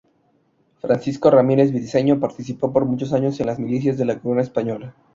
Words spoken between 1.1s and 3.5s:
Ramírez Briceño participó por muchos años en